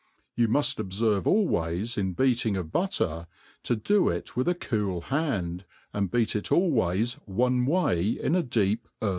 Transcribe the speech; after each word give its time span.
You 0.35 0.47
muft 0.47 0.83
obiSyye 0.83 1.23
always, 1.27 1.95
in 1.95 2.13
b.eatipg.of 2.13 2.71
butter, 2.71 3.27
40 3.63 3.75
do 3.83 4.01
^it 4.05 4.25
w;th 4.33 4.47
a 4.47 4.55
cQoI 4.59 5.03
]iaa(9, 5.03 5.63
ai^d 5.93 6.09
beat 6.09 6.35
it 6.35 6.45
;ilways 6.45 7.19
9ne 7.29 7.67
way 7.67 8.03
in 8.09 8.33
a 8.33 8.41
deep 8.41 8.87
je4r. 8.99 9.09